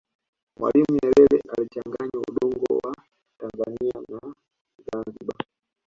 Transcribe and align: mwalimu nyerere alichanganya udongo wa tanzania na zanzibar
mwalimu 0.57 0.91
nyerere 0.97 1.37
alichanganya 1.57 2.17
udongo 2.27 2.65
wa 2.83 2.91
tanzania 3.39 3.93
na 4.09 4.21
zanzibar 4.85 5.45